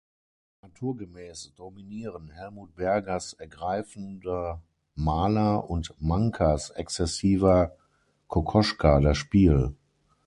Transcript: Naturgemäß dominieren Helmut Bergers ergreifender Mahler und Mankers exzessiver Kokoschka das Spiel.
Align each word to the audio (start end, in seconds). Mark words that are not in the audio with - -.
Naturgemäß 0.63 1.53
dominieren 1.55 2.31
Helmut 2.31 2.73
Bergers 2.75 3.33
ergreifender 3.33 4.59
Mahler 4.95 5.69
und 5.69 5.93
Mankers 6.01 6.71
exzessiver 6.71 7.77
Kokoschka 8.27 8.99
das 8.99 9.19
Spiel. 9.19 9.75